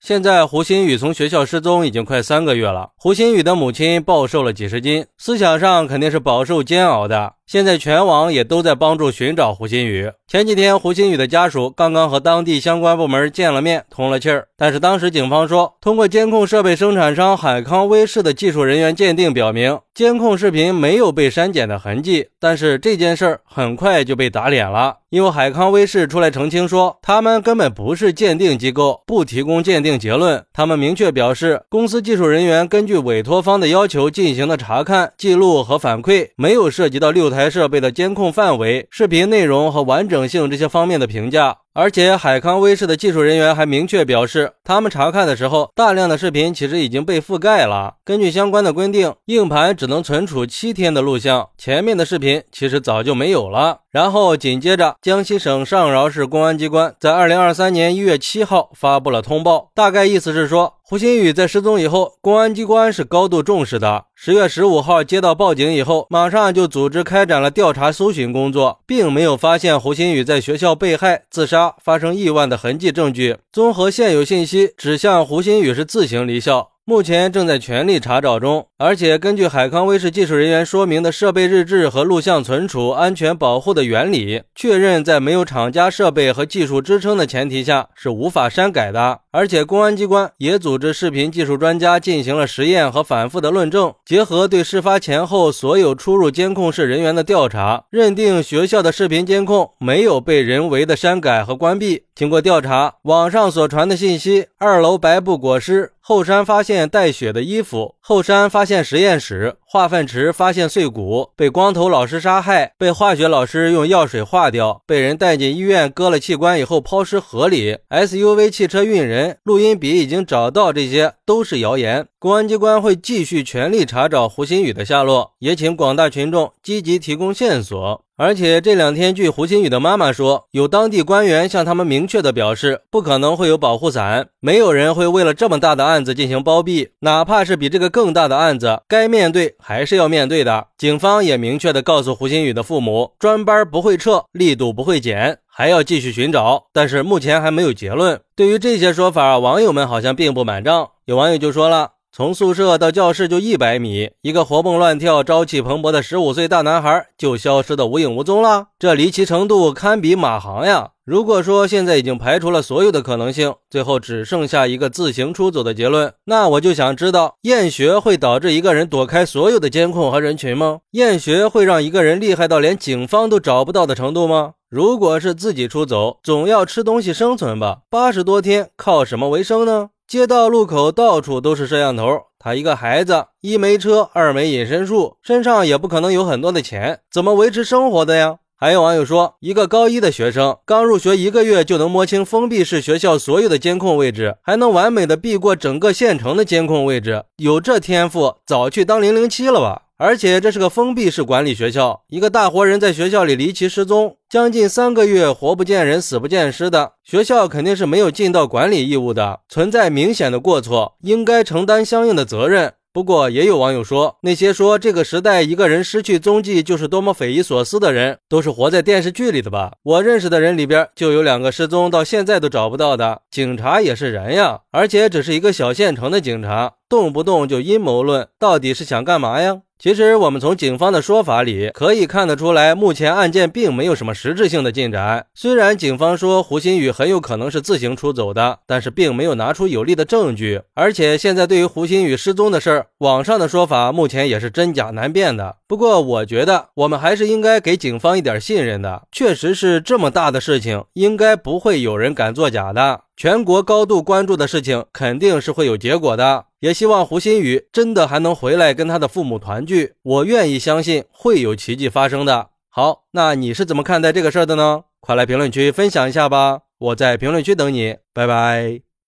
[0.00, 7.32] 现在胡鑫宇从学校失踪已经快三个月了，胡鑫宇的母亲暴瘦了几十斤，思想上肯定是饱受煎熬的。
[7.46, 10.12] 现在全网也都在帮助寻找胡鑫宇。
[10.26, 14.48] 前几天，胡鑫宇的家属刚刚和当地相关部门见了面，通了气儿。
[14.54, 22.28] 但是当时警方说，通过监控设备生产商海康威视的技术人员鉴定表明，监控视频没有被删减的痕迹。
[22.38, 30.44] 但是这件事儿很快就被打脸了，因为海康威视出来澄清说，他们根本不是鉴定机构，不提供鉴定定结论。
[30.52, 37.28] 他们明确表示，公司技术人员根据委托方的要求进行的查看、记录和反馈，没有涉及到六。
[37.28, 41.58] 台设备的监控范围、视频内容和完整性这些方面的评价。
[41.80, 47.94] 而且，海康威视的技术人员还明确表示，他们查看的时候，大量的视频其实已经被覆盖了。
[48.04, 53.78] 根据相关的规定，硬盘只能存储七天的录像，前面的视频其实早就没有了。
[53.92, 64.06] 然后紧接着，江西省上饶市公安机关在二零二三年一月七号发布了通报，大概意思是说，胡鑫宇在失踪以后，公安机关是高度重视的。
[64.14, 71.74] 十月十五号接到报警以后，马上就组织开展了调查搜寻工作，并没有发现胡鑫宇在学校被害、自杀。
[71.84, 76.70] 发生意外的痕迹证据，综合现有信息，指向胡鑫宇是自行离校。
[76.88, 89.18] 目前正在全力查找中，而且根据海康威视技术人员说明的设备日志和录像存储安全保护的原理，确认在没有厂家设备和技术支撑的前提下是无法删改的。
[89.30, 102.04] 而且公安机关也组织视频技术专家进行了实验和反复的论证，结合对事发前后所有出入监控室人员的调查，认定学校的视频监控没有被人为的删改和关闭。
[102.14, 105.92] 经过调查，网上所传的信息，二楼白布裹尸。
[106.08, 122.06] 后山发现带血的衣服，后山发现实验室化粪池发现碎骨，被光头老师杀害，被化学老师用药水化掉，被人带进医院割了器官以后抛尸河里，SUV 汽车运人，录音笔已经找到，这些都是谣言。
[122.18, 128.02] 公安机关会继续全力查找胡鑫宇的下落，也请广大群众积极提供线索。
[128.16, 140.68] 而且这两天，据胡鑫宇的妈妈说，有当地官员向他们明确的表示，不可能会有保护伞，没有人会为了这么大的案子进行包庇，哪怕是比这个更更大的案子，该面对还是要面对的。
[140.78, 148.20] 警方也明确的告诉胡鑫宇的父母，专班不会撤，力度不会减，还要继续寻找，但是目前还没有结论。
[148.36, 151.94] 对于这些说法，网友们好像并不买账，有网友就说了。
[152.12, 160.90] 从宿舍到教室就一百米，一个活蹦乱跳、朝气蓬勃的十五岁大男孩就消失的无影无踪了，这离奇程度堪比马航呀！
[161.08, 170.80] 如果说现在已经排除了所有的可能性，最后只剩下一个自行出走的结论，那我就想知道，厌学会导致一个人躲开所有的监控和人群吗？
[170.90, 174.52] 厌学会让一个人厉害到连警方都找不到的程度吗？
[174.68, 177.78] 如果是自己出走，总要吃东西生存吧？
[177.88, 179.88] 八十多天靠什么为生呢？
[180.06, 182.04] 街道路口到处都是摄像头，
[182.38, 188.36] 他一个孩子，一没车，二没隐身术，身上也不可能有很多的钱，怎么维持生活的呀？
[188.60, 199.82] 还有网友说，一个高一的学生刚入学一个月就能摸清封闭式学校所有的监控位置，还能完美的避过整个县城的监控位置，有这天赋，早去当零零七了吧？
[199.96, 212.74] 而且这是个封闭式管理学校，一个大活人在学校里离奇失踪，将近三个月，活不见人，死不见尸的，学校肯定是没有尽到管理义务的，存在明显的过错，应该承担相应的责任。
[212.98, 219.74] 不过也有网友说，那些说这个时代一个人失去踪迹就是多么匪夷所思的人，都是活在电视剧里的吧？
[219.84, 229.60] 我认识的人里边就有两个失踪到现在都找不到的，警察也是人呀，而且只是一个小县城的警察，动不动就阴谋论，到底是想干嘛呀？
[229.78, 235.26] 其实我们从警方的说法里可以看得出来，目前案件并没有什么实质性的进展。
[235.36, 240.62] 虽然警方说胡鑫宇很有可能是自行出走的，但是并没有拿出有力的证据。
[240.74, 245.54] 而且现在对于胡鑫宇失踪的事儿，网上的说法目前也是真假难辨的。
[245.68, 253.02] 不过我觉得我们还是应该给警方一点信任的，确实是这么大的事情，应该不会有人敢作假的。
[253.16, 256.46] 全国高度关注的事情，肯定是会有结果的。
[256.60, 259.94] 也希望胡鑫宇真的还能回来跟他的父母团聚。
[260.02, 262.50] 我愿意相信会有奇迹发生的。
[262.68, 264.84] 好，那你是怎么看待这个事儿的呢？
[265.00, 266.62] 快来评论区分享一下吧！
[266.78, 268.87] 我在评论区等你，拜拜。